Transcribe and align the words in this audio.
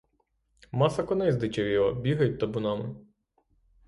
Маса 0.71 1.03
коней 1.03 1.31
здичавіла, 1.31 1.93
бігають 1.93 2.39
табунами. 2.39 2.95